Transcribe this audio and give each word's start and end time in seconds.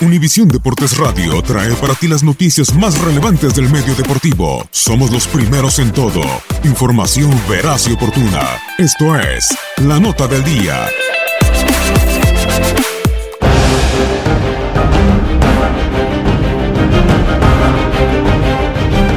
Univisión 0.00 0.46
Deportes 0.46 0.96
Radio 0.96 1.42
trae 1.42 1.74
para 1.74 1.92
ti 1.92 2.06
las 2.06 2.22
noticias 2.22 2.72
más 2.72 2.96
relevantes 3.00 3.56
del 3.56 3.68
medio 3.68 3.96
deportivo. 3.96 4.64
Somos 4.70 5.10
los 5.10 5.26
primeros 5.26 5.80
en 5.80 5.90
todo. 5.90 6.22
Información 6.62 7.32
veraz 7.48 7.88
y 7.88 7.94
oportuna. 7.94 8.42
Esto 8.78 9.16
es 9.18 9.48
La 9.78 9.98
Nota 9.98 10.28
del 10.28 10.44
Día. 10.44 10.86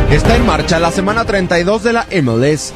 Está 0.10 0.36
en 0.36 0.46
marcha 0.48 0.80
la 0.80 0.92
semana 0.92 1.26
32 1.26 1.84
de 1.84 1.94
la 1.94 2.08
MLS. 2.24 2.74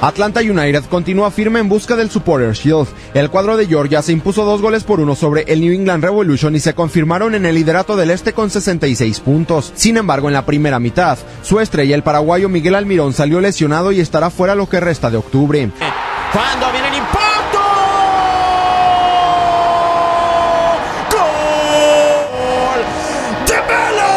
Atlanta 0.00 0.40
United 0.40 0.84
continúa 0.84 1.30
firme 1.30 1.60
en 1.60 1.68
busca 1.68 1.94
del 1.94 2.10
Supporter 2.10 2.54
Shield. 2.54 2.88
El 3.12 3.28
cuadro 3.28 3.58
de 3.58 3.66
Georgia 3.66 4.00
se 4.00 4.12
impuso 4.12 4.44
dos 4.46 4.62
goles 4.62 4.82
por 4.82 4.98
uno 4.98 5.14
sobre 5.14 5.42
el 5.42 5.60
New 5.60 5.74
England 5.74 6.02
Revolution 6.02 6.56
y 6.56 6.60
se 6.60 6.74
confirmaron 6.74 7.34
en 7.34 7.44
el 7.44 7.54
liderato 7.54 7.96
del 7.96 8.10
este 8.10 8.32
con 8.32 8.48
66 8.48 9.20
puntos. 9.20 9.72
Sin 9.74 9.98
embargo, 9.98 10.28
en 10.28 10.34
la 10.34 10.46
primera 10.46 10.78
mitad, 10.78 11.18
su 11.42 11.60
estrella, 11.60 11.94
el 11.94 12.02
paraguayo 12.02 12.48
Miguel 12.48 12.76
Almirón, 12.76 13.12
salió 13.12 13.42
lesionado 13.42 13.92
y 13.92 14.00
estará 14.00 14.30
fuera 14.30 14.54
lo 14.54 14.70
que 14.70 14.80
resta 14.80 15.10
de 15.10 15.18
octubre. 15.18 15.70
Cuando 16.32 16.72
viene 16.72 16.88
el 16.88 16.94
impacto. 16.94 17.58
¡Gol! 21.12 22.80
¡De 23.46 23.54
Melo! 23.68 24.10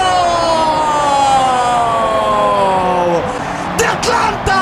¡De 3.78 3.86
Atlanta! 3.86 4.53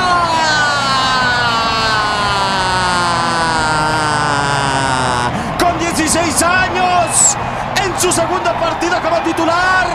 Con 6.12 6.24
16 6.24 6.44
años, 6.44 7.38
en 7.86 8.02
su 8.02 8.12
segunda 8.12 8.60
partida 8.60 9.02
como 9.02 9.18
titular. 9.24 9.88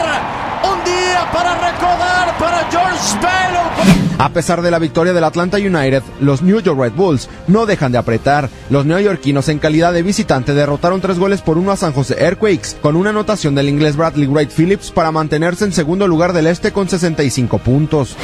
Un 0.63 0.83
día 0.83 1.29
para 1.31 1.53
recordar 1.55 2.37
para 2.39 2.67
George 2.71 3.15
Melo. 3.17 4.17
A 4.17 4.29
pesar 4.29 4.63
de 4.63 4.71
la 4.71 4.79
victoria 4.79 5.13
del 5.13 5.23
Atlanta 5.23 5.57
United, 5.57 6.01
los 6.19 6.41
New 6.41 6.59
York 6.59 6.79
Red 6.79 6.93
Bulls 6.93 7.29
no 7.47 7.67
dejan 7.67 7.91
de 7.91 7.99
apretar. 7.99 8.49
Los 8.71 8.85
neoyorquinos 8.85 9.47
en 9.49 9.59
calidad 9.59 9.93
de 9.93 10.01
visitante 10.01 10.55
derrotaron 10.55 11.01
tres 11.01 11.19
goles 11.19 11.41
por 11.41 11.59
uno 11.59 11.71
a 11.71 11.77
San 11.77 11.93
José 11.93 12.15
Earthquakes, 12.19 12.77
con 12.81 12.95
una 12.95 13.11
anotación 13.11 13.53
del 13.53 13.69
inglés 13.69 13.95
Bradley 13.95 14.27
Wright 14.27 14.49
Phillips 14.49 14.89
para 14.89 15.11
mantenerse 15.11 15.65
en 15.65 15.73
segundo 15.73 16.07
lugar 16.07 16.33
del 16.33 16.47
este 16.47 16.71
con 16.71 16.89
65 16.89 17.59
puntos. 17.59 18.17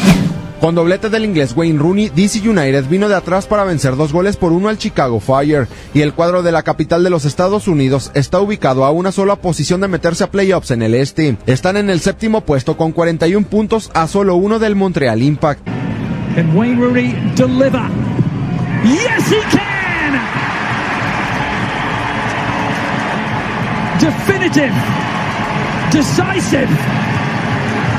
Con 0.63 0.75
doblete 0.75 1.09
del 1.09 1.25
inglés 1.25 1.53
Wayne 1.57 1.77
Rooney, 1.77 2.07
DC 2.07 2.47
United 2.47 2.85
vino 2.85 3.09
de 3.09 3.15
atrás 3.15 3.47
para 3.47 3.65
vencer 3.65 3.97
dos 3.97 4.13
goles 4.13 4.37
por 4.37 4.53
uno 4.53 4.69
al 4.69 4.77
Chicago 4.77 5.19
Fire, 5.19 5.67
y 5.93 5.99
el 5.99 6.13
cuadro 6.13 6.41
de 6.41 6.53
la 6.53 6.63
capital 6.63 7.03
de 7.03 7.09
los 7.09 7.25
Estados 7.25 7.67
Unidos 7.67 8.11
está 8.13 8.39
ubicado 8.39 8.85
a 8.85 8.91
una 8.91 9.11
sola 9.11 9.35
posición 9.35 9.81
de 9.81 9.89
meterse 9.89 10.23
a 10.23 10.31
playoffs 10.31 10.71
en 10.71 10.81
el 10.81 10.93
este. 10.93 11.35
Están 11.47 11.75
en 11.75 11.89
el 11.89 11.99
séptimo 11.99 12.45
puesto 12.45 12.77
con 12.77 12.93
41 12.93 13.45
puntos 13.47 13.91
a 13.93 14.07
solo 14.07 14.37
uno 14.37 14.57
del 14.57 14.77
Montreal 14.77 15.21
Impact. 15.21 15.67
Wayne 16.55 16.79
Rooney 16.79 17.13
deliver? 17.35 17.81
Yes, 18.85 19.29
he 19.29 19.41
can! 19.51 20.21
Definitive, 23.99 24.71
decisive, 25.91 26.69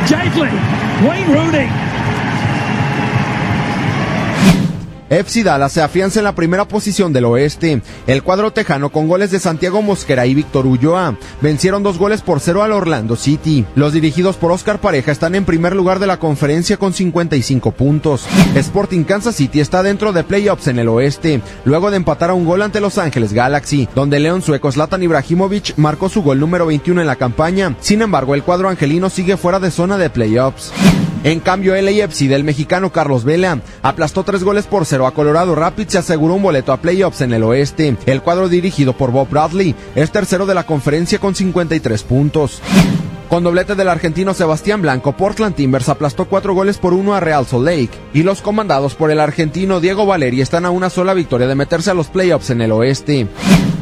deadly. 0.08 0.48
Wayne 1.06 1.30
Rooney. 1.30 1.93
FC 5.14 5.44
Dallas 5.44 5.72
se 5.72 5.82
afianza 5.82 6.20
en 6.20 6.24
la 6.24 6.34
primera 6.34 6.66
posición 6.66 7.12
del 7.12 7.24
oeste. 7.26 7.82
El 8.06 8.22
cuadro 8.22 8.52
tejano 8.52 8.90
con 8.90 9.06
goles 9.06 9.30
de 9.30 9.38
Santiago 9.38 9.80
Mosquera 9.80 10.26
y 10.26 10.34
Víctor 10.34 10.66
Ulloa 10.66 11.16
vencieron 11.40 11.82
dos 11.82 11.98
goles 11.98 12.20
por 12.20 12.40
cero 12.40 12.62
al 12.62 12.72
Orlando 12.72 13.14
City. 13.14 13.64
Los 13.76 13.92
dirigidos 13.92 14.36
por 14.36 14.50
Oscar 14.50 14.80
Pareja 14.80 15.12
están 15.12 15.34
en 15.34 15.44
primer 15.44 15.76
lugar 15.76 15.98
de 15.98 16.06
la 16.06 16.18
conferencia 16.18 16.76
con 16.76 16.92
55 16.92 17.72
puntos. 17.72 18.26
Sporting 18.54 19.04
Kansas 19.04 19.36
City 19.36 19.60
está 19.60 19.82
dentro 19.82 20.12
de 20.12 20.24
playoffs 20.24 20.68
en 20.68 20.78
el 20.78 20.88
oeste, 20.88 21.40
luego 21.64 21.90
de 21.90 21.96
empatar 21.98 22.30
a 22.30 22.34
un 22.34 22.44
gol 22.44 22.62
ante 22.62 22.80
Los 22.80 22.98
Ángeles 22.98 23.32
Galaxy, 23.32 23.88
donde 23.94 24.20
León 24.20 24.42
Sueco 24.42 24.72
Zlatan 24.72 25.02
Ibrahimovic 25.02 25.76
marcó 25.76 26.08
su 26.08 26.22
gol 26.22 26.40
número 26.40 26.66
21 26.66 27.00
en 27.00 27.06
la 27.06 27.16
campaña. 27.16 27.76
Sin 27.80 28.02
embargo, 28.02 28.34
el 28.34 28.42
cuadro 28.42 28.68
angelino 28.68 29.10
sigue 29.10 29.36
fuera 29.36 29.60
de 29.60 29.70
zona 29.70 29.96
de 29.96 30.10
playoffs. 30.10 30.72
En 31.24 31.40
cambio, 31.40 31.74
LAFC 31.74 32.28
del 32.28 32.44
mexicano 32.44 32.92
Carlos 32.92 33.24
Vela 33.24 33.58
aplastó 33.82 34.24
tres 34.24 34.44
goles 34.44 34.66
por 34.66 34.84
cero 34.84 35.06
a 35.06 35.14
Colorado 35.14 35.54
Rapids 35.54 35.94
y 35.94 35.96
aseguró 35.96 36.34
un 36.34 36.42
boleto 36.42 36.70
a 36.70 36.76
playoffs 36.76 37.22
en 37.22 37.32
el 37.32 37.42
oeste. 37.42 37.96
El 38.04 38.20
cuadro 38.20 38.50
dirigido 38.50 38.92
por 38.92 39.10
Bob 39.10 39.30
Bradley 39.30 39.74
es 39.94 40.12
tercero 40.12 40.44
de 40.44 40.54
la 40.54 40.66
conferencia 40.66 41.18
con 41.18 41.34
53 41.34 42.02
puntos. 42.02 42.60
Con 43.28 43.42
doblete 43.42 43.74
del 43.74 43.88
argentino 43.88 44.34
Sebastián 44.34 44.82
Blanco, 44.82 45.12
Portland 45.12 45.56
Timbers 45.56 45.88
aplastó 45.88 46.26
cuatro 46.26 46.54
goles 46.54 46.78
por 46.78 46.92
uno 46.92 47.14
a 47.14 47.20
Real 47.20 47.46
Salt 47.46 47.64
Lake, 47.64 47.90
y 48.12 48.22
los 48.22 48.42
comandados 48.42 48.94
por 48.94 49.10
el 49.10 49.18
argentino 49.18 49.80
Diego 49.80 50.06
Valeri 50.06 50.40
están 50.40 50.66
a 50.66 50.70
una 50.70 50.90
sola 50.90 51.14
victoria 51.14 51.48
de 51.48 51.54
meterse 51.54 51.90
a 51.90 51.94
los 51.94 52.08
playoffs 52.08 52.50
en 52.50 52.60
el 52.60 52.70
oeste. 52.70 53.26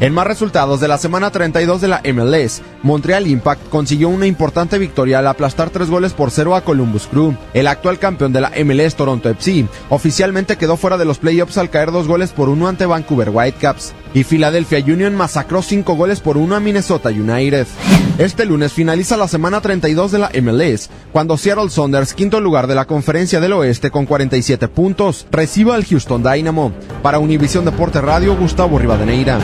En 0.01 0.15
más 0.15 0.27
resultados 0.27 0.81
de 0.81 0.89
la 0.89 0.99
semana 0.99 1.31
32 1.31 1.81
de 1.81 1.89
la 1.89 2.03
MLS, 2.13 2.63
Montreal 2.83 3.27
Impact 3.27 3.69
consiguió 3.69 4.09
una 4.09 4.27
importante 4.27 4.79
victoria 4.79 5.19
al 5.19 5.27
aplastar 5.27 5.71
tres 5.71 5.91
goles 5.91 6.13
por 6.13 6.31
cero 6.31 6.57
a 6.57 6.63
Columbus 6.63 7.07
Crew. 7.07 7.37
El 7.53 7.67
actual 7.67 7.99
campeón 7.99 8.33
de 8.33 8.41
la 8.41 8.53
MLS 8.65 8.97
Toronto 8.97 9.29
FC 9.29 9.67
oficialmente 9.91 10.57
quedó 10.57 10.77
fuera 10.77 10.99
de 10.99 11.05
los 11.05 11.19
playoffs 11.19 11.59
al 11.59 11.71
caer 11.71 11.93
dos 11.93 12.09
goles 12.09 12.31
por 12.31 12.49
uno 12.49 12.69
ante 12.69 12.87
Vancouver 12.87 13.31
Whitecaps. 13.31 13.93
Y 14.15 14.25
Philadelphia 14.25 14.79
Union 14.87 15.15
masacró 15.15 15.63
cinco 15.63 15.95
goles 15.95 16.21
por 16.21 16.37
uno 16.37 16.55
a 16.55 16.61
Minnesota 16.61 17.09
United. 17.09 17.67
Este 18.19 18.45
lunes 18.45 18.73
finaliza 18.73 19.17
la 19.17 19.29
semana 19.29 19.61
32 19.61 20.13
de 20.13 20.19
la 20.19 20.31
MLS, 20.43 20.91
cuando 21.13 21.39
Seattle 21.39 21.71
Saunders, 21.71 22.13
quinto 22.13 22.41
lugar 22.41 22.67
de 22.67 22.75
la 22.75 22.85
Conferencia 22.85 23.41
del 23.41 23.55
Oeste 23.55 23.91
con 23.91 24.05
47 24.05 24.69
puntos, 24.69 25.27
reciba 25.31 25.75
al 25.75 25.85
Houston 25.85 26.23
Dynamo. 26.23 26.73
Para 27.03 27.19
Univisión 27.19 27.65
Deporte 27.65 28.01
Radio, 28.01 28.37
Gustavo 28.37 28.79
Rivadeneira. 28.79 29.39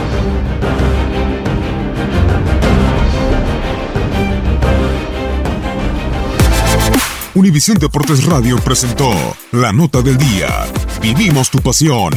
Univisión 7.38 7.78
Deportes 7.78 8.24
Radio 8.24 8.56
presentó 8.56 9.12
La 9.52 9.72
Nota 9.72 10.02
del 10.02 10.18
Día. 10.18 10.48
Vivimos 11.00 11.50
tu 11.50 11.60
pasión. 11.60 12.12